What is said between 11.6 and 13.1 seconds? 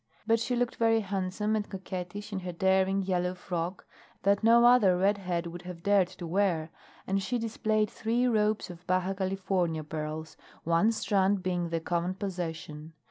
the common possession.